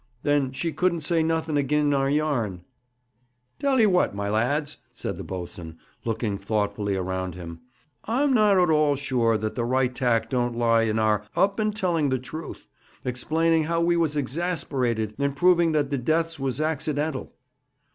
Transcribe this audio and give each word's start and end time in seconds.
Then 0.23 0.51
she 0.51 0.71
couldn't 0.73 1.01
say 1.01 1.21
nothing 1.21 1.59
agin 1.59 1.93
our 1.93 2.09
yarn.' 2.09 2.61
'Tell'e 3.59 3.85
what, 3.85 4.15
my 4.15 4.31
lads,' 4.31 4.77
said 4.95 5.15
the 5.15 5.23
boatswain, 5.23 5.77
looking 6.05 6.39
thoughtfully 6.39 6.95
around 6.95 7.35
him, 7.35 7.59
'I'm 8.05 8.33
not 8.33 8.57
at 8.57 8.71
all 8.71 8.95
sure 8.95 9.37
that 9.37 9.53
the 9.53 9.63
right 9.63 9.93
tack 9.93 10.31
don't 10.31 10.55
lie 10.57 10.81
in 10.85 10.97
our 10.97 11.23
up 11.35 11.59
and 11.59 11.75
telling 11.75 12.09
the 12.09 12.17
truth, 12.17 12.65
explaining 13.05 13.65
how 13.65 13.79
we 13.79 13.95
was 13.95 14.17
exasperated, 14.17 15.13
and 15.19 15.35
proving 15.35 15.71
that 15.73 15.91
the 15.91 15.99
deaths 15.99 16.39
was 16.39 16.59
accidental.' 16.59 17.31